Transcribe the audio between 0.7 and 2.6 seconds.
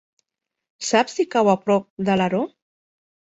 Saps si cau a prop d'Alaró?